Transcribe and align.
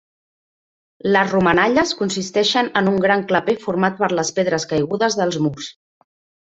Les 1.15 1.33
romanalles 1.33 1.93
consisteixen 1.99 2.73
en 2.81 2.91
un 2.95 2.99
gran 3.05 3.23
claper 3.33 3.57
format 3.69 4.03
per 4.05 4.13
les 4.21 4.35
pedres 4.41 4.69
caigudes 4.75 5.23
dels 5.23 5.43
murs. 5.49 5.75